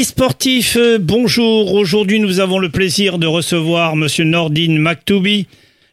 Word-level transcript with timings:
Amis 0.00 0.06
sportifs, 0.06 0.78
euh, 0.78 0.96
bonjour. 0.98 1.74
Aujourd'hui, 1.74 2.20
nous 2.20 2.40
avons 2.40 2.58
le 2.58 2.70
plaisir 2.70 3.18
de 3.18 3.26
recevoir 3.26 3.96
Monsieur 3.96 4.24
Nordine 4.24 4.78
Maktoubi. 4.78 5.46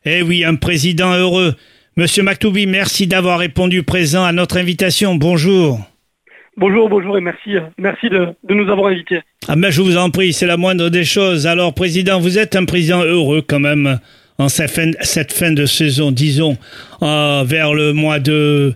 Eh 0.06 0.22
oui, 0.22 0.46
un 0.46 0.56
président 0.56 1.12
heureux. 1.14 1.56
Monsieur 1.98 2.24
Maktoubi, 2.24 2.68
merci 2.68 3.06
d'avoir 3.06 3.38
répondu 3.38 3.84
présent 3.84 4.24
à 4.24 4.32
notre 4.32 4.56
invitation. 4.56 5.16
Bonjour. 5.16 5.82
Bonjour, 6.56 6.88
bonjour 6.88 7.18
et 7.18 7.22
merci, 7.22 7.56
merci 7.78 8.08
de, 8.08 8.30
de 8.48 8.54
nous 8.54 8.72
avoir 8.72 8.94
invités. 8.94 9.20
Ah 9.50 9.58
ben, 9.58 9.72
je 9.72 9.82
vous 9.82 9.98
en 9.98 10.10
prie, 10.10 10.32
c'est 10.32 10.48
la 10.48 10.56
moindre 10.56 10.88
des 10.88 11.04
choses. 11.04 11.46
Alors, 11.46 11.74
président, 11.74 12.18
vous 12.22 12.38
êtes 12.38 12.56
un 12.56 12.64
président 12.64 13.04
heureux 13.04 13.44
quand 13.46 13.60
même 13.60 14.00
en 14.38 14.48
cette 14.48 14.72
fin, 14.72 14.90
cette 15.02 15.34
fin 15.34 15.52
de 15.52 15.66
saison, 15.66 16.14
disons, 16.14 16.58
euh, 17.02 17.44
vers 17.46 17.74
le 17.74 17.92
mois 17.92 18.20
de 18.20 18.74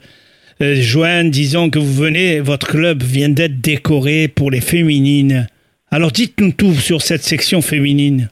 euh, 0.62 0.76
juin, 0.76 1.24
disons 1.24 1.70
que 1.70 1.80
vous 1.80 1.94
venez, 1.94 2.40
votre 2.40 2.68
club 2.68 3.02
vient 3.04 3.30
d'être 3.30 3.62
décoré 3.62 4.28
pour 4.28 4.52
les 4.52 4.62
féminines. 4.62 5.48
Alors, 5.92 6.12
dites-nous 6.12 6.52
tout 6.54 6.74
sur 6.74 7.02
cette 7.02 7.22
section 7.24 7.62
féminine. 7.62 8.30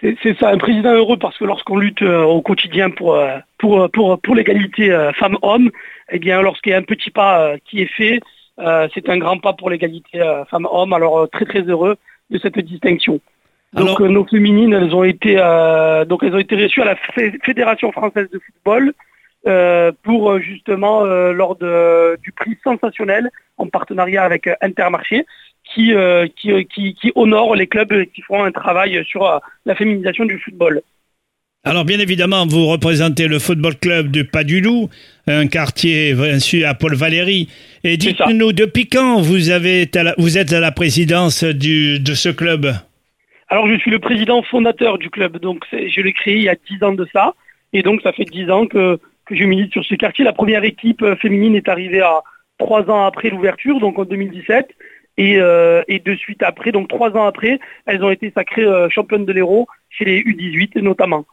C'est 0.00 0.38
ça, 0.38 0.50
un 0.50 0.58
président 0.58 0.92
heureux 0.94 1.16
parce 1.16 1.36
que 1.38 1.44
lorsqu'on 1.44 1.76
lutte 1.76 2.02
euh, 2.02 2.22
au 2.22 2.40
quotidien 2.40 2.88
pour, 2.90 3.16
euh, 3.16 3.36
pour, 3.58 3.82
euh, 3.82 3.88
pour, 3.88 4.20
pour 4.20 4.36
l'égalité 4.36 4.92
euh, 4.92 5.12
femmes-hommes, 5.14 5.70
eh 6.12 6.18
bien, 6.20 6.40
lorsqu'il 6.40 6.70
y 6.70 6.74
a 6.74 6.78
un 6.78 6.82
petit 6.82 7.10
pas 7.10 7.54
qui 7.68 7.82
est 7.82 7.92
fait, 7.92 8.20
c'est 8.94 9.08
un 9.08 9.18
grand 9.18 9.38
pas 9.38 9.52
pour 9.52 9.70
l'égalité 9.70 10.18
femmes-hommes. 10.50 10.92
Alors, 10.92 11.28
très 11.30 11.44
très 11.44 11.62
heureux 11.62 11.96
de 12.30 12.38
cette 12.38 12.58
distinction. 12.58 13.20
Donc, 13.74 14.00
Alors- 14.00 14.10
nos 14.10 14.24
féminines, 14.24 14.72
elles 14.72 14.94
ont 14.94 15.04
été, 15.04 15.34
donc 16.08 16.22
elles 16.24 16.34
ont 16.34 16.38
été 16.38 16.56
reçues 16.56 16.80
à 16.82 16.86
la 16.86 16.96
Fé- 17.14 17.38
Fédération 17.44 17.92
française 17.92 18.28
de 18.32 18.38
football 18.38 18.92
pour 20.02 20.30
euh, 20.30 20.40
justement 20.40 21.04
euh, 21.04 21.32
lors 21.32 21.56
de, 21.56 22.16
du 22.22 22.32
prix 22.32 22.56
sensationnel 22.64 23.30
en 23.56 23.66
partenariat 23.66 24.24
avec 24.24 24.46
euh, 24.46 24.54
Intermarché, 24.60 25.24
qui, 25.64 25.94
euh, 25.94 26.26
qui, 26.36 26.52
euh, 26.52 26.62
qui, 26.62 26.94
qui 26.94 27.12
honore 27.14 27.54
les 27.54 27.66
clubs 27.66 28.04
qui 28.14 28.22
font 28.22 28.42
un 28.42 28.52
travail 28.52 29.04
sur 29.04 29.26
euh, 29.26 29.38
la 29.66 29.74
féminisation 29.74 30.24
du 30.24 30.38
football. 30.38 30.82
Alors, 31.64 31.84
bien 31.84 31.98
évidemment, 31.98 32.46
vous 32.46 32.66
représentez 32.66 33.26
le 33.26 33.38
football 33.38 33.76
club 33.76 34.10
du 34.10 34.24
Pas 34.24 34.44
du 34.44 34.60
Loup, 34.60 34.88
un 35.26 35.48
quartier 35.48 36.14
bien 36.14 36.38
sûr 36.38 36.66
à 36.68 36.74
Paul 36.74 36.94
Valéry. 36.94 37.48
Et 37.84 37.96
dites-nous, 37.96 38.52
depuis 38.52 38.88
quand 38.88 39.20
vous, 39.20 39.50
avez 39.50 39.82
été 39.82 39.98
à 39.98 40.02
la- 40.04 40.14
vous 40.18 40.38
êtes 40.38 40.52
à 40.52 40.60
la 40.60 40.70
présidence 40.72 41.44
du, 41.44 41.98
de 42.00 42.14
ce 42.14 42.28
club? 42.28 42.68
Alors 43.48 43.66
je 43.66 43.76
suis 43.78 43.90
le 43.90 43.98
président 43.98 44.42
fondateur 44.42 44.98
du 44.98 45.10
club, 45.10 45.38
donc 45.38 45.64
je 45.72 46.00
l'ai 46.00 46.12
créé 46.12 46.36
il 46.36 46.42
y 46.42 46.48
a 46.48 46.56
10 46.70 46.82
ans 46.84 46.92
de 46.92 47.06
ça, 47.12 47.34
et 47.72 47.82
donc 47.82 48.02
ça 48.02 48.12
fait 48.12 48.24
10 48.24 48.50
ans 48.50 48.66
que, 48.66 48.98
que 49.28 49.36
je 49.36 49.44
milite 49.44 49.72
sur 49.72 49.84
ce 49.84 49.94
quartier. 49.94 50.24
La 50.24 50.32
première 50.32 50.64
équipe 50.64 51.02
euh, 51.02 51.16
féminine 51.16 51.54
est 51.54 51.68
arrivée 51.68 52.00
à 52.00 52.22
trois 52.58 52.88
ans 52.90 53.04
après 53.04 53.30
l'ouverture, 53.30 53.78
donc 53.78 53.98
en 53.98 54.04
2017, 54.04 54.68
et, 55.18 55.36
euh, 55.38 55.82
et 55.86 56.00
de 56.00 56.14
suite 56.16 56.42
après, 56.42 56.72
donc 56.72 56.88
trois 56.88 57.10
ans 57.10 57.26
après, 57.26 57.60
elles 57.86 58.02
ont 58.02 58.10
été 58.10 58.32
sacrées 58.34 58.64
euh, 58.64 58.88
championnes 58.88 59.26
de 59.26 59.32
l'Hérault 59.32 59.66
chez 59.90 60.04
les 60.04 60.20
U18 60.22 60.80
notamment. 60.80 61.24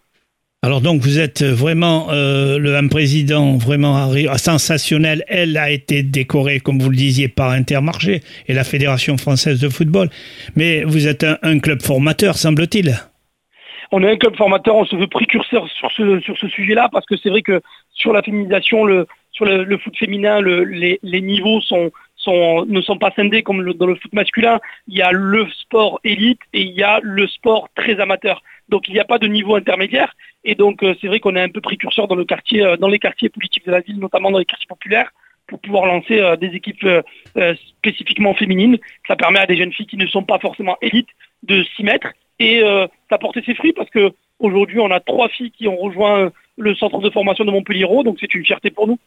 Alors 0.63 0.81
donc 0.81 1.01
vous 1.01 1.19
êtes 1.19 1.43
vraiment 1.43 2.07
le 2.11 2.75
un 2.75 2.87
président 2.87 3.55
vraiment 3.55 4.11
sensationnel. 4.37 5.23
Elle 5.27 5.57
a 5.57 5.69
été 5.69 6.01
décorée, 6.01 6.59
comme 6.59 6.79
vous 6.79 6.89
le 6.89 6.95
disiez, 6.95 7.27
par 7.27 7.51
Intermarché 7.51 8.21
et 8.47 8.53
la 8.55 8.63
Fédération 8.63 9.15
française 9.17 9.61
de 9.61 9.69
football. 9.69 10.09
Mais 10.55 10.83
vous 10.83 11.07
êtes 11.07 11.23
un 11.43 11.59
club 11.59 11.83
formateur, 11.83 12.35
semble-t-il. 12.35 12.97
On 13.91 14.03
est 14.03 14.11
un 14.11 14.17
club 14.17 14.35
formateur, 14.35 14.75
on 14.75 14.85
se 14.85 14.95
veut 14.95 15.07
précurseur 15.07 15.67
sur 15.69 15.91
ce, 15.91 16.47
sujet-là 16.47 16.89
parce 16.91 17.05
que 17.05 17.17
c'est 17.17 17.29
vrai 17.29 17.41
que 17.41 17.61
sur 17.91 18.13
la 18.13 18.21
féminisation, 18.21 18.85
sur 19.31 19.45
le, 19.45 19.77
foot 19.77 19.97
féminin, 19.97 20.39
le- 20.39 20.63
les, 20.63 21.21
niveaux 21.21 21.59
ne 21.59 22.81
sont 22.81 22.97
pas 22.97 23.11
scindés 23.15 23.43
comme 23.43 23.73
dans 23.73 23.87
le 23.87 23.95
foot 23.95 24.13
masculin. 24.13 24.59
Il 24.87 24.97
y 24.97 25.01
a 25.01 25.11
le 25.11 25.47
sport 25.49 25.99
élite 26.03 26.41
et 26.53 26.61
il 26.61 26.71
y 26.71 26.83
a 26.83 26.99
le 27.01 27.27
sport 27.27 27.69
très 27.75 27.99
amateur. 27.99 28.41
Donc 28.69 28.87
il 28.87 28.93
n'y 28.93 28.99
a 28.99 29.05
pas 29.05 29.19
de 29.19 29.27
niveau 29.27 29.55
intermédiaire 29.55 30.15
et 30.45 30.55
donc 30.55 30.83
euh, 30.83 30.95
c'est 31.01 31.07
vrai 31.07 31.19
qu'on 31.19 31.35
est 31.35 31.41
un 31.41 31.49
peu 31.49 31.59
précurseur 31.59 32.07
euh, 32.11 32.77
dans 32.77 32.87
les 32.87 32.99
quartiers 32.99 33.29
politiques 33.29 33.65
de 33.65 33.71
la 33.71 33.81
ville, 33.81 33.99
notamment 33.99 34.31
dans 34.31 34.39
les 34.39 34.45
quartiers 34.45 34.67
populaires, 34.67 35.11
pour 35.47 35.59
pouvoir 35.59 35.87
lancer 35.87 36.19
euh, 36.19 36.35
des 36.35 36.47
équipes 36.47 36.87
spécifiquement 37.79 38.33
féminines. 38.35 38.77
Ça 39.07 39.15
permet 39.15 39.39
à 39.39 39.47
des 39.47 39.57
jeunes 39.57 39.73
filles 39.73 39.87
qui 39.87 39.97
ne 39.97 40.07
sont 40.07 40.23
pas 40.23 40.39
forcément 40.39 40.77
élites 40.81 41.09
de 41.43 41.63
s'y 41.75 41.83
mettre 41.83 42.07
et 42.39 42.61
euh, 42.61 42.87
ça 43.09 43.15
a 43.15 43.17
porté 43.17 43.41
ses 43.45 43.55
fruits 43.55 43.73
parce 43.73 43.89
que 43.89 44.11
aujourd'hui 44.39 44.79
on 44.79 44.91
a 44.91 44.99
trois 44.99 45.29
filles 45.29 45.51
qui 45.51 45.67
ont 45.67 45.77
rejoint 45.77 46.25
euh, 46.25 46.29
le 46.57 46.75
centre 46.75 46.99
de 46.99 47.09
formation 47.09 47.45
de 47.45 47.51
Montpellier, 47.51 47.87
donc 48.03 48.17
c'est 48.19 48.33
une 48.33 48.45
fierté 48.45 48.71
pour 48.71 48.87
nous. 48.87 48.97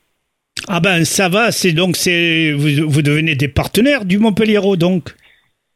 Ah 0.69 0.81
ben 0.81 1.05
ça 1.05 1.29
va, 1.29 1.53
c'est 1.53 1.73
donc 1.73 1.97
c'est 1.97 2.53
vous, 2.53 2.89
vous 2.89 3.03
devenez 3.03 3.35
des 3.35 3.49
partenaires 3.49 4.05
du 4.05 4.19
Montpellier 4.19 4.61
donc. 4.77 5.11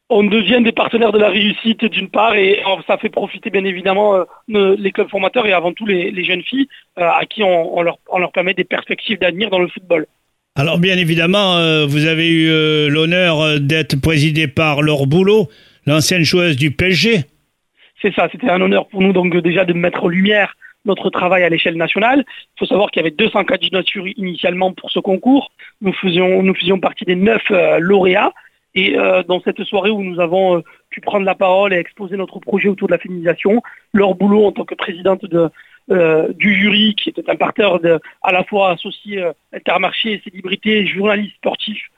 On 0.08 0.24
devient 0.24 0.60
des 0.62 0.72
partenaires 0.72 1.12
de 1.12 1.18
la 1.18 1.30
réussite 1.30 1.86
d'une 1.86 2.10
part 2.10 2.34
et 2.34 2.60
euh, 2.60 2.82
ça 2.86 2.98
fait 2.98 3.08
profiter 3.08 3.48
bien 3.48 3.64
évidemment 3.64 4.16
euh, 4.16 4.76
les 4.78 4.92
clubs 4.92 5.08
formateurs 5.08 5.46
et 5.46 5.52
avant 5.52 5.72
tout 5.72 5.86
les, 5.86 6.10
les 6.10 6.24
jeunes 6.24 6.42
filles 6.42 6.68
euh, 6.98 7.08
à 7.08 7.24
qui 7.24 7.42
on, 7.42 7.78
on 7.78 7.82
leur, 7.82 7.98
on 8.10 8.18
leur 8.18 8.32
permet 8.32 8.52
des 8.52 8.64
perspectives 8.64 9.18
d'avenir 9.18 9.48
dans 9.48 9.58
le 9.58 9.68
football. 9.68 10.06
Alors 10.54 10.78
bien 10.78 10.98
évidemment, 10.98 11.56
euh, 11.56 11.86
vous 11.86 12.04
avez 12.04 12.28
eu 12.28 12.50
euh, 12.50 12.90
l'honneur 12.90 13.40
euh, 13.40 13.58
d'être 13.58 13.98
présidé 13.98 14.48
par 14.48 14.82
Laure 14.82 15.06
Boulot, 15.06 15.48
l'ancienne 15.86 16.24
joueuse 16.24 16.56
du 16.56 16.70
PSG. 16.70 17.24
C'est 18.02 18.12
ça, 18.14 18.28
c'était 18.32 18.50
un 18.50 18.60
honneur 18.60 18.88
pour 18.88 19.00
nous 19.00 19.12
donc 19.12 19.36
déjà 19.36 19.64
de 19.64 19.72
mettre 19.72 20.04
en 20.04 20.08
lumière 20.08 20.56
notre 20.84 21.08
travail 21.08 21.44
à 21.44 21.48
l'échelle 21.48 21.76
nationale. 21.76 22.24
Il 22.26 22.58
faut 22.58 22.66
savoir 22.66 22.90
qu'il 22.90 23.00
y 23.00 23.06
avait 23.06 23.14
200 23.14 23.44
candidatures 23.44 24.08
initialement 24.08 24.72
pour 24.72 24.90
ce 24.90 24.98
concours. 24.98 25.52
Nous 25.80 25.92
faisions, 25.92 26.42
nous 26.42 26.54
faisions 26.54 26.80
partie 26.80 27.04
des 27.04 27.14
neuf 27.14 27.42
euh, 27.52 27.78
lauréats. 27.78 28.32
Et 28.74 28.98
euh, 28.98 29.22
dans 29.22 29.40
cette 29.42 29.62
soirée 29.64 29.90
où 29.90 30.02
nous 30.02 30.18
avons 30.18 30.58
euh, 30.58 30.62
pu 30.90 31.00
prendre 31.00 31.24
la 31.24 31.36
parole 31.36 31.72
et 31.72 31.76
exposer 31.76 32.16
notre 32.16 32.40
projet 32.40 32.68
autour 32.68 32.88
de 32.88 32.92
la 32.92 32.98
féminisation, 32.98 33.62
leur 33.92 34.16
boulot 34.16 34.46
en 34.46 34.52
tant 34.52 34.64
que 34.64 34.74
présidente 34.74 35.24
de, 35.24 35.50
du 36.32 36.54
jury, 36.54 36.94
qui 36.96 37.10
était 37.10 37.28
un 37.30 37.36
parterre 37.36 37.78
de, 37.78 38.00
à 38.22 38.32
la 38.32 38.44
fois 38.44 38.70
associé 38.70 39.24
Intermarché, 39.52 40.22
célébrité, 40.24 40.86
journaliste 40.86 41.36
sportif, 41.36 41.88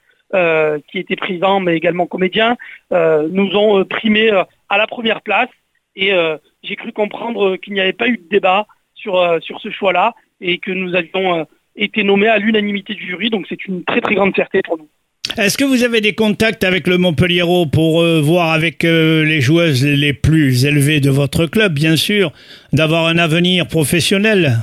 qui 0.87 0.97
était 0.97 1.15
présent 1.15 1.59
mais 1.59 1.77
également 1.77 2.07
comédien, 2.07 2.57
nous 2.91 3.55
ont 3.55 3.85
primé 3.85 4.31
à 4.69 4.77
la 4.77 4.87
première 4.87 5.21
place. 5.21 5.49
Et 5.95 6.13
euh, 6.13 6.37
j'ai 6.63 6.75
cru 6.75 6.91
comprendre 6.91 7.57
qu'il 7.57 7.73
n'y 7.73 7.81
avait 7.81 7.93
pas 7.93 8.07
eu 8.07 8.17
de 8.17 8.27
débat 8.29 8.67
sur, 8.95 9.17
euh, 9.17 9.39
sur 9.39 9.59
ce 9.61 9.69
choix-là 9.69 10.13
et 10.41 10.57
que 10.57 10.71
nous 10.71 10.95
avions 10.95 11.39
euh, 11.39 11.43
été 11.75 12.03
nommés 12.03 12.27
à 12.27 12.37
l'unanimité 12.37 12.93
du 12.93 13.05
jury. 13.05 13.29
Donc 13.29 13.45
c'est 13.49 13.65
une 13.65 13.83
très 13.83 14.01
très 14.01 14.15
grande 14.15 14.33
fierté 14.33 14.61
pour 14.63 14.77
nous. 14.77 14.89
Est-ce 15.37 15.57
que 15.57 15.65
vous 15.65 15.83
avez 15.83 15.99
des 15.99 16.13
contacts 16.13 16.63
avec 16.63 16.87
le 16.87 16.97
Montpellier 16.97 17.43
pour 17.69 18.01
euh, 18.01 18.21
voir 18.21 18.51
avec 18.51 18.85
euh, 18.85 19.25
les 19.25 19.41
joueuses 19.41 19.85
les 19.85 20.13
plus 20.13 20.65
élevées 20.65 21.01
de 21.01 21.09
votre 21.09 21.45
club, 21.45 21.73
bien 21.73 21.97
sûr, 21.97 22.31
d'avoir 22.71 23.07
un 23.07 23.17
avenir 23.17 23.67
professionnel? 23.67 24.59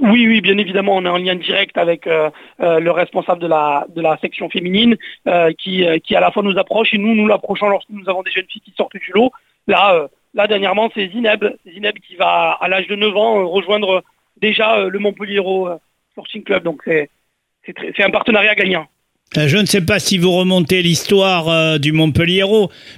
Oui, 0.00 0.26
oui, 0.26 0.40
bien 0.40 0.58
évidemment, 0.58 0.96
on 0.96 1.04
est 1.04 1.08
en 1.08 1.18
lien 1.18 1.36
direct 1.36 1.78
avec 1.78 2.08
euh, 2.08 2.30
le 2.58 2.90
responsable 2.90 3.40
de 3.40 3.46
la, 3.46 3.86
de 3.94 4.00
la 4.00 4.18
section 4.18 4.50
féminine 4.50 4.96
qui, 5.58 5.84
qui 6.04 6.16
à 6.16 6.20
la 6.20 6.30
fois 6.30 6.42
nous 6.42 6.58
approche 6.58 6.92
et 6.92 6.98
nous 6.98 7.14
nous 7.14 7.26
l'approchons 7.26 7.68
lorsque 7.68 7.88
nous 7.90 8.08
avons 8.08 8.22
des 8.22 8.30
jeunes 8.30 8.44
filles 8.48 8.62
qui 8.62 8.74
sortent 8.76 8.96
du 8.96 9.12
lot. 9.14 9.30
Là, 9.66 10.08
là 10.36 10.46
dernièrement, 10.46 10.90
c'est 10.94 11.08
Zineb, 11.08 11.44
Zineb 11.66 11.96
qui 12.06 12.14
va 12.14 12.56
à 12.60 12.68
l'âge 12.68 12.86
de 12.86 12.94
9 12.94 13.16
ans 13.16 13.40
euh, 13.40 13.44
rejoindre 13.44 14.04
déjà 14.40 14.78
euh, 14.78 14.90
le 14.90 14.98
Montpellier 15.00 15.40
euh, 15.40 15.76
Sporting 16.12 16.44
Club. 16.44 16.62
Donc 16.62 16.82
c'est 16.86 18.02
un 18.04 18.10
partenariat 18.10 18.54
gagnant. 18.54 18.86
Euh, 19.36 19.48
Je 19.48 19.56
ne 19.56 19.66
sais 19.66 19.80
pas 19.84 19.98
si 19.98 20.18
vous 20.18 20.30
remontez 20.30 20.82
l'histoire 20.82 21.48
euh, 21.48 21.78
du 21.78 21.92
Montpellier, 21.92 22.44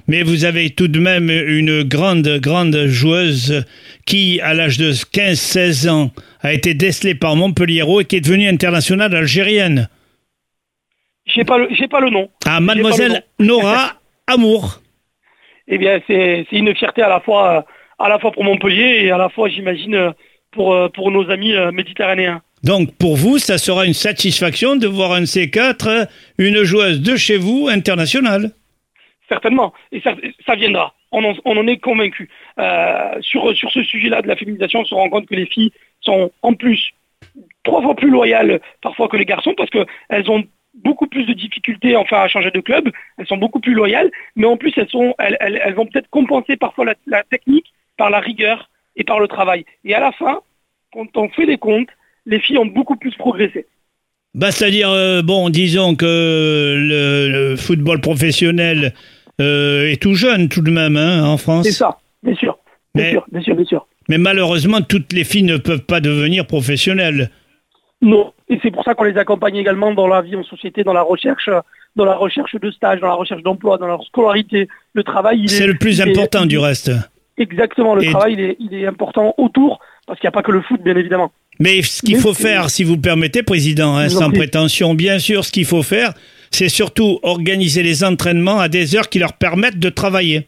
mais 0.07 0.21
vous 0.21 0.45
avez 0.45 0.69
tout 0.69 0.87
de 0.87 0.99
même 0.99 1.29
une 1.31 1.83
grande, 1.83 2.27
grande 2.39 2.85
joueuse 2.85 3.65
qui, 4.05 4.39
à 4.41 4.53
l'âge 4.53 4.77
de 4.77 4.91
15-16 4.91 5.89
ans, 5.89 6.11
a 6.41 6.53
été 6.53 6.73
décelée 6.73 7.15
par 7.15 7.35
Montpellier 7.35 7.83
et 7.99 8.05
qui 8.05 8.17
est 8.17 8.21
devenue 8.21 8.47
internationale 8.47 9.15
algérienne. 9.15 9.89
J'ai 11.25 11.45
pas 11.45 11.57
le 11.57 11.87
pas 11.87 11.99
le 11.99 12.09
nom. 12.09 12.29
Ah, 12.45 12.59
mademoiselle 12.59 13.23
Nora 13.39 13.93
Amour. 14.27 14.81
Eh 15.69 15.77
bien, 15.77 15.99
c'est 16.07 16.45
une 16.51 16.75
fierté 16.75 17.01
à 17.01 17.09
la 17.09 17.19
fois 17.19 17.65
à 17.99 18.09
la 18.09 18.17
fois 18.17 18.31
pour 18.31 18.43
Montpellier 18.43 19.01
et 19.03 19.11
à 19.11 19.17
la 19.17 19.29
fois, 19.29 19.49
j'imagine, 19.49 20.13
pour 20.51 20.73
euh, 20.73 20.89
pour 20.89 21.11
nos 21.11 21.29
amis 21.29 21.53
euh, 21.53 21.71
méditerranéens. 21.71 22.41
Donc, 22.63 22.95
pour 22.97 23.15
vous, 23.15 23.37
ça 23.37 23.57
sera 23.57 23.85
une 23.85 23.93
satisfaction 23.93 24.75
de 24.75 24.87
voir 24.87 25.13
un 25.13 25.23
C4, 25.23 25.87
euh, 25.87 26.05
une 26.37 26.63
joueuse 26.63 27.01
de 27.01 27.15
chez 27.15 27.37
vous, 27.37 27.67
internationale. 27.69 28.51
Certainement, 29.29 29.73
et 29.91 30.01
ça, 30.01 30.15
ça 30.45 30.55
viendra. 30.55 30.93
On 31.11 31.23
en, 31.23 31.33
on 31.45 31.55
en 31.57 31.67
est 31.67 31.77
convaincu. 31.77 32.29
Euh, 32.57 33.21
sur 33.21 33.55
sur 33.55 33.71
ce 33.71 33.83
sujet-là 33.83 34.21
de 34.21 34.27
la 34.27 34.35
féminisation, 34.35 34.79
on 34.79 34.85
se 34.85 34.95
rend 34.95 35.09
compte 35.09 35.27
que 35.27 35.35
les 35.35 35.45
filles 35.45 35.71
sont 36.01 36.31
en 36.41 36.53
plus 36.53 36.93
trois 37.63 37.81
fois 37.81 37.95
plus 37.95 38.09
loyales 38.09 38.59
parfois 38.81 39.07
que 39.07 39.17
les 39.17 39.25
garçons 39.25 39.53
parce 39.55 39.69
que 39.69 39.85
elles 40.09 40.29
ont 40.29 40.43
beaucoup 40.73 41.07
plus 41.07 41.25
de 41.25 41.33
difficultés 41.33 41.95
enfin 41.95 42.21
à 42.21 42.27
changer 42.27 42.51
de 42.51 42.59
club. 42.59 42.89
Elles 43.17 43.27
sont 43.27 43.37
beaucoup 43.37 43.59
plus 43.59 43.73
loyales, 43.73 44.11
mais 44.35 44.45
en 44.45 44.57
plus 44.57 44.73
elles 44.77 44.89
sont 44.89 45.13
elles, 45.19 45.37
elles, 45.39 45.61
elles 45.63 45.73
vont 45.73 45.85
peut-être 45.85 46.09
compenser 46.09 46.57
parfois 46.57 46.85
la, 46.85 46.95
la 47.07 47.23
technique 47.23 47.67
par 47.97 48.09
la 48.09 48.19
rigueur 48.19 48.69
et 48.95 49.03
par 49.03 49.19
le 49.19 49.27
travail. 49.27 49.65
Et 49.83 49.93
à 49.93 49.99
la 49.99 50.11
fin, 50.11 50.39
quand 50.93 51.15
on 51.17 51.29
fait 51.29 51.45
des 51.45 51.57
comptes, 51.57 51.89
les 52.25 52.39
filles 52.39 52.57
ont 52.57 52.65
beaucoup 52.65 52.95
plus 52.95 53.15
progressé. 53.15 53.65
Bah, 54.35 54.51
c'est-à-dire, 54.51 54.89
euh, 54.91 55.21
bon, 55.23 55.49
disons 55.49 55.95
que 55.95 56.05
le, 56.77 57.31
le 57.31 57.55
football 57.55 57.99
professionnel 57.99 58.93
euh, 59.41 59.89
est 59.89 60.01
tout 60.01 60.13
jeune 60.13 60.49
tout 60.49 60.61
de 60.61 60.69
même 60.69 60.97
hein, 60.97 61.23
en 61.25 61.37
France. 61.37 61.65
C'est 61.65 61.71
ça, 61.71 61.97
bien 62.21 62.35
sûr. 62.35 62.57
Bien 62.93 63.05
Mais- 63.05 63.11
sûr, 63.11 63.25
bien 63.31 63.41
sûr, 63.41 63.55
bien 63.55 63.65
sûr. 63.65 63.87
Mais 64.07 64.17
malheureusement, 64.17 64.81
toutes 64.81 65.13
les 65.13 65.23
filles 65.23 65.43
ne 65.43 65.57
peuvent 65.57 65.85
pas 65.85 65.99
devenir 66.01 66.45
professionnelles. 66.47 67.29
Non. 68.01 68.33
Et 68.49 68.59
c'est 68.63 68.71
pour 68.71 68.83
ça 68.83 68.93
qu'on 68.95 69.03
les 69.03 69.17
accompagne 69.17 69.55
également 69.57 69.93
dans 69.93 70.07
la 70.07 70.21
vie 70.21 70.35
en 70.35 70.43
société, 70.43 70.83
dans 70.83 70.93
la 70.93 71.01
recherche, 71.01 71.49
dans 71.95 72.05
la 72.05 72.15
recherche 72.15 72.55
de 72.55 72.71
stage, 72.71 72.99
dans 73.01 73.07
la 73.07 73.13
recherche 73.13 73.43
d'emploi, 73.43 73.77
dans 73.77 73.87
leur 73.87 74.03
scolarité. 74.03 74.67
Le 74.93 75.03
travail, 75.03 75.39
il 75.39 75.45
est. 75.45 75.47
C'est 75.55 75.67
le 75.67 75.77
plus 75.77 75.99
est- 75.99 76.03
important 76.09 76.45
du 76.45 76.57
reste. 76.57 76.91
Exactement, 77.37 77.95
le 77.95 78.03
Et- 78.03 78.09
travail, 78.09 78.33
il 78.33 78.39
est, 78.41 78.57
il 78.59 78.73
est 78.73 78.85
important 78.85 79.33
autour, 79.37 79.79
parce 80.05 80.19
qu'il 80.19 80.27
n'y 80.27 80.29
a 80.29 80.31
pas 80.33 80.43
que 80.43 80.51
le 80.51 80.61
foot, 80.61 80.81
bien 80.81 80.95
évidemment. 80.95 81.31
Mais 81.59 81.81
ce 81.81 82.01
qu'il 82.01 82.17
faut 82.17 82.33
faire, 82.33 82.69
si 82.69 82.83
vous 82.85 82.95
le 82.95 83.01
permettez, 83.01 83.43
Président, 83.43 83.95
hein, 83.97 84.07
sans 84.09 84.29
prétention, 84.31 84.93
bien 84.93 85.19
sûr, 85.19 85.43
ce 85.43 85.51
qu'il 85.51 85.65
faut 85.65 85.83
faire, 85.83 86.13
c'est 86.51 86.69
surtout 86.69 87.19
organiser 87.21 87.83
les 87.83 88.03
entraînements 88.03 88.59
à 88.59 88.69
des 88.69 88.95
heures 88.95 89.09
qui 89.09 89.19
leur 89.19 89.33
permettent 89.33 89.77
de 89.79 89.89
travailler. 89.89 90.47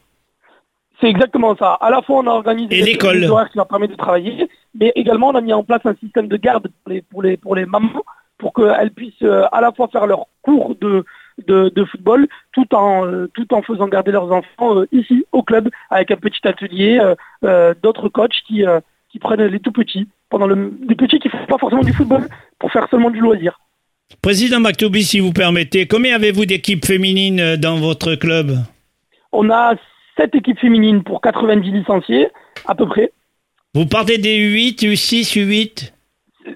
C'est 1.01 1.09
exactement 1.09 1.55
ça. 1.57 1.73
À 1.81 1.89
la 1.89 2.01
fois, 2.03 2.17
on 2.19 2.27
a 2.27 2.31
organisé 2.31 2.77
Et 2.77 2.83
des- 2.83 2.91
l'école. 2.91 3.21
qui 3.51 3.57
leur 3.57 3.67
permettent 3.67 3.91
de 3.91 3.95
travailler, 3.95 4.47
mais 4.79 4.91
également, 4.95 5.29
on 5.29 5.35
a 5.35 5.41
mis 5.41 5.51
en 5.53 5.63
place 5.63 5.81
un 5.85 5.95
système 5.95 6.27
de 6.27 6.37
garde 6.37 6.67
pour 6.83 6.91
les, 6.93 7.01
pour 7.01 7.23
les, 7.23 7.37
pour 7.37 7.55
les 7.55 7.65
mamans, 7.65 8.03
pour 8.37 8.53
qu'elles 8.53 8.91
puissent 8.91 9.13
euh, 9.23 9.45
à 9.51 9.61
la 9.61 9.71
fois 9.71 9.87
faire 9.91 10.05
leurs 10.05 10.25
cours 10.43 10.75
de, 10.79 11.03
de, 11.47 11.69
de 11.75 11.85
football, 11.85 12.27
tout 12.53 12.73
en, 12.75 13.05
euh, 13.07 13.27
tout 13.33 13.51
en 13.53 13.61
faisant 13.63 13.87
garder 13.87 14.11
leurs 14.11 14.31
enfants 14.31 14.77
euh, 14.77 14.85
ici, 14.91 15.25
au 15.31 15.41
club, 15.43 15.69
avec 15.89 16.11
un 16.11 16.17
petit 16.17 16.47
atelier, 16.47 16.99
euh, 17.43 17.73
d'autres 17.81 18.07
coachs 18.09 18.37
qui, 18.47 18.63
qui 19.11 19.19
prennent 19.19 19.43
les 19.43 19.59
tout 19.59 19.71
petits, 19.71 20.07
pendant 20.29 20.45
le, 20.47 20.71
des 20.87 20.95
petits 20.95 21.19
qui 21.19 21.29
font 21.29 21.45
pas 21.47 21.57
forcément 21.57 21.81
du 21.83 21.93
football, 21.93 22.27
pour 22.59 22.71
faire 22.71 22.87
seulement 22.91 23.09
du 23.09 23.19
loisir. 23.19 23.59
Président 24.21 24.59
Maktoubi, 24.59 25.03
si 25.03 25.19
vous 25.19 25.31
permettez, 25.33 25.87
combien 25.87 26.15
avez-vous 26.15 26.45
d'équipes 26.45 26.85
féminines 26.85 27.55
dans 27.55 27.77
votre 27.77 28.15
club? 28.15 28.51
On 29.31 29.49
a 29.49 29.73
sept 30.17 30.33
équipes 30.35 30.59
féminines 30.59 31.03
pour 31.03 31.21
90 31.21 31.71
licenciés, 31.71 32.27
à 32.65 32.75
peu 32.75 32.85
près. 32.87 33.11
Vous 33.73 33.85
partez 33.85 34.17
des 34.17 34.37
U8, 34.37 34.83
U6, 34.93 35.37
U8 35.37 35.91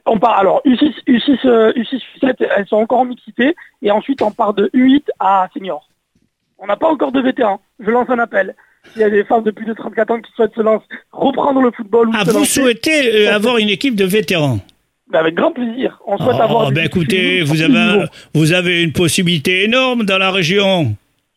On 0.05 0.17
part 0.19 0.37
alors 0.37 0.61
U6, 0.65 0.91
U6, 1.07 1.39
euh, 1.45 1.71
U6, 1.73 2.01
U7, 2.21 2.47
elles 2.57 2.67
sont 2.67 2.77
encore 2.77 2.99
en 2.99 3.05
mixité, 3.05 3.55
et 3.81 3.91
ensuite 3.91 4.21
on 4.21 4.31
part 4.31 4.53
de 4.53 4.69
U8 4.73 5.03
à 5.19 5.47
senior. 5.53 5.87
On 6.57 6.67
n'a 6.67 6.75
pas 6.75 6.89
encore 6.89 7.11
de 7.11 7.21
vétérans. 7.21 7.59
Je 7.79 7.89
lance 7.91 8.09
un 8.09 8.19
appel. 8.19 8.55
S'il 8.93 9.01
y 9.01 9.05
a 9.05 9.09
des 9.09 9.23
femmes 9.23 9.43
de 9.43 9.51
plus 9.51 9.65
de 9.65 9.73
34 9.73 10.11
ans 10.11 10.21
qui 10.21 10.31
souhaitent 10.35 10.53
se 10.55 10.61
lancer, 10.61 10.85
reprendre 11.11 11.61
le 11.61 11.71
football 11.71 12.09
ou 12.09 12.11
Ah, 12.15 12.23
se 12.25 12.31
vous 12.31 12.37
lancer, 12.39 12.61
souhaitez 12.61 13.27
euh, 13.27 13.33
avoir 13.35 13.57
une 13.57 13.69
équipe 13.69 13.95
de 13.95 14.05
vétérans 14.05 14.59
ben, 15.11 15.19
avec 15.19 15.35
grand 15.35 15.51
plaisir. 15.51 15.99
On 16.07 16.17
souhaite 16.17 16.35
Oh, 16.39 16.41
avoir. 16.41 16.71
ben 16.71 16.85
écoutez, 16.85 17.41
vous 17.43 17.61
avez, 17.61 17.77
un- 17.77 18.05
vous 18.33 18.53
avez 18.53 18.81
une 18.83 18.91
possibilité 18.93 19.63
énorme 19.63 20.03
dans 20.03 20.17
la 20.17 20.31
région. 20.31 20.95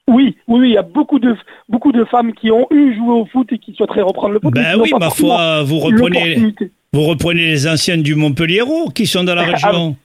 Oui, 0.09 0.37
oui, 0.49 0.61
oui, 0.61 0.69
il 0.71 0.73
y 0.73 0.79
a 0.79 0.83
beaucoup 0.83 1.19
de 1.19 1.37
beaucoup 1.69 1.93
de 1.93 2.05
femmes 2.05 2.33
qui 2.33 2.51
ont 2.51 2.67
eu 2.71 2.95
joué 2.97 3.11
au 3.13 3.27
foot 3.27 3.47
et 3.53 3.59
qui 3.59 3.75
souhaiteraient 3.75 4.03
reprendre 4.03 4.35
le 4.35 4.41
foot. 4.41 4.53
Ben 4.55 4.77
oui, 4.81 4.91
ma 4.99 5.11
foi, 5.11 5.63
vous 5.63 5.79
reprenez, 5.79 6.55
vous 6.93 7.03
reprenez 7.03 7.45
les 7.47 7.69
anciennes 7.69 8.03
du 8.03 8.15
Montpellier-Hérault 8.15 8.89
qui 8.95 9.07
sont 9.07 9.23
dans 9.23 9.35
la 9.35 9.43
Ah, 9.43 9.53
région. 9.53 9.97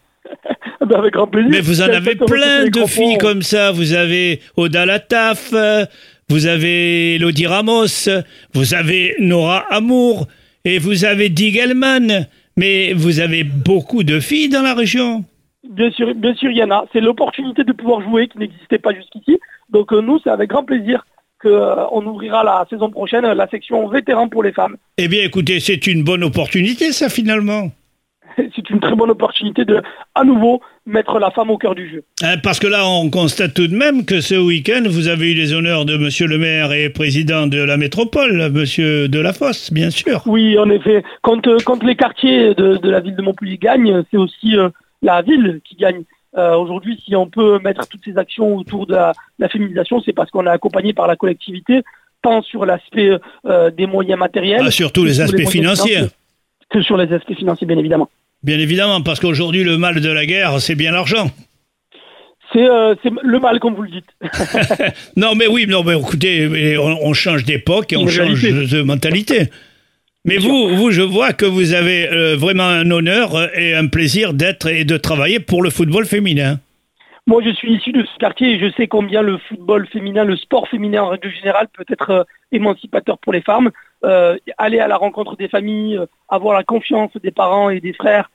Ben, 0.86 0.98
avec 1.00 1.14
grand 1.14 1.28
plaisir. 1.28 1.50
Mais 1.50 1.62
vous 1.62 1.82
en 1.82 1.86
avez 1.88 2.16
plein 2.16 2.66
de 2.66 2.86
filles 2.86 3.18
comme 3.18 3.42
ça. 3.42 3.72
Vous 3.72 3.94
avez 3.94 4.42
Oda 4.58 4.86
Lataf, 4.86 5.54
vous 6.30 6.46
avez 6.48 7.16
Elodie 7.16 7.48
Ramos, 7.48 8.10
vous 8.54 8.74
avez 8.74 9.16
Nora 9.20 9.60
Amour 9.70 10.28
et 10.66 10.80
vous 10.80 11.06
avez 11.06 11.30
Digelman. 11.30 12.28
Mais 12.58 12.92
vous 12.94 13.20
avez 13.22 13.44
beaucoup 13.46 14.04
de 14.04 14.20
filles 14.20 14.50
dans 14.50 14.62
la 14.62 14.74
région. 14.74 15.24
Bien 15.70 15.90
sûr, 15.92 16.14
bien 16.14 16.36
sûr, 16.36 16.52
il 16.52 16.58
y 16.58 16.64
en 16.64 16.72
a. 16.72 16.86
C'est 16.92 17.00
l'opportunité 17.00 17.64
de 17.64 17.72
pouvoir 17.72 18.02
jouer 18.02 18.28
qui 18.28 18.38
n'existait 18.38 18.78
pas 18.80 18.94
jusqu'ici. 18.94 19.40
Donc 19.74 19.92
euh, 19.92 20.02
nous, 20.02 20.20
c'est 20.24 20.30
avec 20.30 20.50
grand 20.50 20.64
plaisir 20.64 21.06
qu'on 21.42 22.06
ouvrira 22.06 22.44
la 22.44 22.66
saison 22.70 22.90
prochaine 22.90 23.26
la 23.26 23.48
section 23.50 23.86
vétéran 23.90 24.30
pour 24.30 24.44
les 24.44 24.54
femmes. 24.54 24.78
Eh 24.98 25.10
bien, 25.10 25.24
écoutez, 25.24 25.60
c'est 25.60 25.88
une 25.88 26.04
bonne 26.04 26.24
opportunité, 26.24 26.94
ça, 26.94 27.10
finalement. 27.10 27.70
C'est 28.56 28.68
une 28.72 28.80
très 28.80 28.96
bonne 28.96 29.12
opportunité 29.12 29.64
de, 29.64 29.80
à 30.16 30.24
nouveau, 30.24 30.60
mettre 30.88 31.20
la 31.20 31.30
femme 31.30 31.52
au 31.52 31.58
cœur 31.60 31.76
du 31.76 31.88
jeu. 31.88 32.04
Hein, 32.24 32.38
Parce 32.42 32.60
que 32.60 32.66
là, 32.66 32.88
on 32.88 33.12
constate 33.12 33.54
tout 33.54 33.68
de 33.68 33.76
même 33.76 34.06
que 34.06 34.22
ce 34.22 34.34
week-end, 34.34 34.82
vous 34.90 35.08
avez 35.08 35.34
eu 35.34 35.36
les 35.36 35.54
honneurs 35.54 35.86
de 35.86 35.98
Monsieur 35.98 36.26
le 36.26 36.40
maire 36.40 36.72
et 36.72 36.90
président 36.90 37.46
de 37.46 37.62
la 37.62 37.78
métropole, 37.78 38.50
Monsieur 38.52 39.08
Delafosse, 39.08 39.72
bien 39.72 39.92
sûr. 39.92 40.24
Oui, 40.26 40.58
en 40.58 40.70
effet. 40.72 41.04
Quand, 41.22 41.46
euh, 41.48 41.58
quand 41.64 41.84
les 41.84 41.96
quartiers 41.96 42.56
de, 42.56 42.78
de 42.78 42.90
la 42.90 43.02
ville 43.02 43.16
de 43.16 43.22
Montpellier 43.22 43.58
gagnent, 43.58 44.04
c'est 44.10 44.18
aussi 44.18 44.58
euh, 44.58 44.70
la 45.04 45.22
ville 45.22 45.62
qui 45.64 45.76
gagne. 45.76 46.04
Euh, 46.38 46.56
Aujourd'hui, 46.56 47.00
si 47.06 47.16
on 47.16 47.28
peut 47.28 47.60
mettre 47.60 47.88
toutes 47.88 48.04
ces 48.04 48.18
actions 48.18 48.56
autour 48.56 48.88
de 48.88 48.94
la, 48.94 49.14
la 49.40 49.50
féminisation, 49.50 50.02
c'est 50.02 50.14
parce 50.14 50.32
qu'on 50.32 50.46
est 50.48 50.50
accompagné 50.50 50.94
par 50.94 51.08
la 51.08 51.16
collectivité, 51.16 51.82
tant 52.22 52.42
sur 52.42 52.66
l'aspect 52.66 53.12
euh, 53.46 53.70
des 53.72 53.86
moyens 53.86 54.20
matériels 54.20 54.64
Ah, 54.66 54.72
surtout 54.72 55.04
les 55.06 55.22
aspects 55.22 55.48
financiers. 55.48 56.00
que 56.70 56.82
sur 56.82 56.98
les 56.98 57.14
aspects 57.14 57.36
financiers, 57.36 57.68
bien 57.68 57.78
évidemment. 57.78 58.10
Bien 58.42 58.58
évidemment, 58.60 59.02
parce 59.02 59.20
qu'aujourd'hui, 59.20 59.64
le 59.64 59.78
mal 59.78 60.02
de 60.02 60.10
la 60.12 60.26
guerre, 60.26 60.60
c'est 60.60 60.76
bien 60.76 60.92
l'argent. 60.92 61.30
C'est 62.52 62.68
euh, 62.70 62.94
le 63.24 63.40
mal, 63.40 63.60
comme 63.60 63.74
vous 63.76 63.84
le 63.84 63.90
dites. 63.90 64.10
Non, 65.16 65.34
mais 65.36 65.48
oui, 65.48 65.66
non, 65.68 65.84
mais 65.84 65.98
écoutez, 65.98 66.78
on, 66.78 66.98
on 67.10 67.14
change 67.14 67.46
d'époque 67.46 67.94
et 67.94 67.98
on 67.98 68.08
change 68.08 68.42
de 68.44 68.82
mentalité. 68.82 69.50
Mais 70.26 70.38
vous, 70.38 70.70
vous, 70.70 70.92
je 70.92 71.02
vois 71.02 71.34
que 71.34 71.46
vous 71.46 71.74
avez 71.74 72.08
euh, 72.08 72.38
vraiment 72.38 72.64
un 72.64 72.90
honneur 72.92 73.36
euh, 73.36 73.48
et 73.56 73.76
un 73.76 73.88
plaisir 73.88 74.34
d'être 74.34 74.68
et 74.68 74.86
de 74.86 74.96
travailler 74.96 75.42
pour 75.42 75.62
le 75.62 75.70
football 75.70 76.06
féminin. 76.06 76.60
Moi, 77.28 77.42
je 77.44 77.50
suis 77.50 77.74
issu 77.74 77.92
de 77.92 78.06
ce 78.06 78.18
quartier 78.20 78.54
et 78.54 78.60
je 78.60 78.72
sais 78.72 78.88
combien 78.88 79.22
le 79.22 79.38
football 79.38 79.86
féminin, 79.88 80.24
le 80.24 80.38
sport 80.38 80.70
féminin 80.70 81.04
en 81.04 81.10
règle 81.10 81.30
générale 81.30 81.68
peut 81.74 81.84
être 81.90 82.10
euh, 82.10 82.24
émancipateur 82.54 83.18
pour 83.18 83.34
les 83.34 83.42
femmes. 83.42 83.70
Euh, 84.06 84.38
aller 84.58 84.80
à 84.80 84.88
la 84.88 84.96
rencontre 84.96 85.36
des 85.36 85.50
familles, 85.50 86.00
avoir 86.30 86.54
la 86.54 86.64
confiance 86.64 87.12
des 87.22 87.32
parents 87.32 87.70
et 87.70 87.82
des 87.82 87.94
frères 87.94 88.30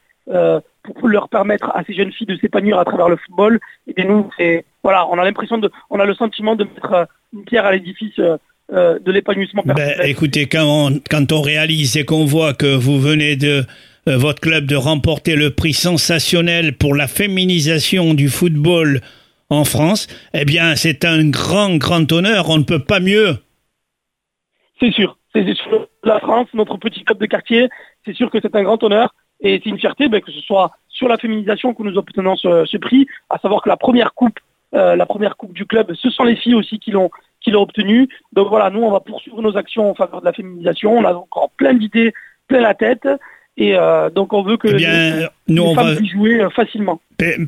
pour 0.82 1.08
leur 1.08 1.30
permettre 1.30 1.70
à 1.74 1.84
ces 1.84 1.94
jeunes 1.94 2.12
filles 2.12 2.26
de 2.26 2.36
s'épanouir 2.36 2.78
à 2.78 2.84
travers 2.84 3.08
le 3.08 3.16
football. 3.16 3.60
Et 3.86 3.94
bien 3.94 4.04
nous, 4.04 4.30
c'est 4.36 4.66
voilà, 4.82 5.06
on 5.08 5.18
a 5.18 5.24
l'impression 5.24 5.56
de, 5.56 5.70
on 5.88 6.00
a 6.00 6.04
le 6.04 6.14
sentiment 6.14 6.54
de 6.54 6.64
mettre 6.64 7.08
une 7.32 7.44
pierre 7.44 7.64
à 7.64 7.72
l'édifice 7.72 8.20
euh, 8.72 8.98
de 8.98 9.12
l'épanouissement 9.12 9.62
Ben, 9.64 9.94
écoutez, 10.04 10.46
quand 10.46 10.64
on, 10.64 11.00
quand 11.10 11.32
on 11.32 11.40
réalise 11.40 11.96
et 11.96 12.04
qu'on 12.04 12.24
voit 12.24 12.54
que 12.54 12.74
vous 12.74 12.98
venez 12.98 13.36
de 13.36 13.64
euh, 14.08 14.16
votre 14.16 14.40
club 14.40 14.66
de 14.66 14.76
remporter 14.76 15.36
le 15.36 15.50
prix 15.50 15.72
sensationnel 15.72 16.76
pour 16.76 16.94
la 16.94 17.08
féminisation 17.08 18.14
du 18.14 18.28
football 18.28 19.00
en 19.50 19.64
France, 19.64 20.06
eh 20.34 20.44
bien, 20.44 20.76
c'est 20.76 21.04
un 21.04 21.28
grand, 21.30 21.76
grand 21.76 22.10
honneur. 22.12 22.50
On 22.50 22.58
ne 22.58 22.64
peut 22.64 22.78
pas 22.78 23.00
mieux. 23.00 23.38
C'est 24.80 24.92
sûr. 24.92 25.18
C'est 25.34 25.44
c'est 25.44 25.56
sûr. 25.56 25.88
La 26.04 26.20
France, 26.20 26.48
notre 26.54 26.76
petit 26.76 27.04
club 27.04 27.18
de 27.18 27.26
quartier, 27.26 27.68
c'est 28.04 28.14
sûr 28.14 28.30
que 28.30 28.38
c'est 28.40 28.54
un 28.54 28.62
grand 28.62 28.82
honneur 28.82 29.14
et 29.40 29.60
c'est 29.62 29.70
une 29.70 29.78
fierté 29.78 30.08
ben, 30.08 30.20
que 30.20 30.32
ce 30.32 30.40
soit 30.40 30.72
sur 30.88 31.08
la 31.08 31.16
féminisation 31.16 31.74
que 31.74 31.82
nous 31.82 31.96
obtenons 31.96 32.36
ce, 32.36 32.64
ce 32.64 32.76
prix, 32.76 33.06
à 33.30 33.38
savoir 33.38 33.62
que 33.62 33.68
la 33.68 33.76
première 33.76 34.14
coupe, 34.14 34.38
euh, 34.74 34.96
la 34.96 35.06
première 35.06 35.36
coupe 35.36 35.52
du 35.52 35.64
club, 35.64 35.94
ce 35.94 36.10
sont 36.10 36.24
les 36.24 36.36
filles 36.36 36.54
aussi 36.54 36.78
qui 36.78 36.90
l'ont 36.90 37.10
qui 37.48 37.52
l'ont 37.54 37.62
obtenue. 37.62 38.08
Donc 38.32 38.48
voilà, 38.48 38.70
nous 38.70 38.80
on 38.82 38.90
va 38.90 39.00
poursuivre 39.00 39.40
nos 39.42 39.56
actions 39.56 39.90
en 39.90 39.94
faveur 39.94 40.20
de 40.20 40.26
la 40.26 40.32
féminisation. 40.32 40.96
On 40.98 41.04
a 41.04 41.12
encore 41.14 41.50
plein 41.56 41.74
d'idées, 41.74 42.12
plein 42.46 42.60
la 42.60 42.74
tête 42.74 43.08
et 43.56 43.74
euh, 43.76 44.10
donc 44.10 44.32
on 44.32 44.42
veut 44.42 44.56
que 44.56 44.68
Eh 44.68 44.74
bien, 44.74 45.16
les, 45.16 45.26
nous, 45.48 45.62
les 45.64 45.68
on 45.70 45.74
femmes 45.74 45.90
va, 45.90 45.96
puissent 45.96 46.12
jouer 46.12 46.40
euh, 46.40 46.50
facilement. 46.50 47.00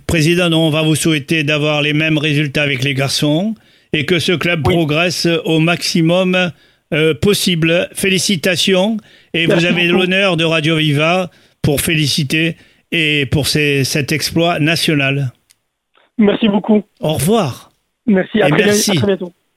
Président, 0.06 0.48
nous, 0.48 0.56
on 0.56 0.70
va 0.70 0.82
vous 0.82 0.96
souhaiter 0.96 1.44
d'avoir 1.44 1.82
les 1.82 1.92
mêmes 1.92 2.18
résultats 2.18 2.62
avec 2.62 2.82
les 2.82 2.94
garçons 2.94 3.54
et 3.92 4.04
que 4.06 4.18
ce 4.18 4.32
club 4.32 4.66
Oui. 4.66 4.74
progresse 4.74 5.28
au 5.44 5.58
maximum 5.60 6.50
euh, 6.92 7.14
possible. 7.14 7.88
Félicitations 7.92 8.96
et 9.34 9.46
Merci 9.46 9.64
vous 9.66 9.70
avez 9.72 9.86
l'honneur 9.86 10.36
de 10.36 10.44
Radio 10.44 10.76
Viva 10.76 11.30
pour 11.62 11.80
féliciter 11.80 12.56
et 12.90 13.26
pour 13.26 13.46
ces- 13.46 13.84
cet 13.84 14.10
exploit 14.12 14.58
national. 14.58 15.30
Merci 16.18 16.48
beaucoup. 16.48 16.82
Au 17.00 17.12
revoir. 17.14 17.70
Merci. 18.06 18.42
À, 18.42 18.48
Et 18.48 18.50
très, 18.50 18.56
bien- 18.56 18.66
merci. 18.66 18.90
à 18.90 18.94
très 18.94 19.06
bientôt. 19.06 19.32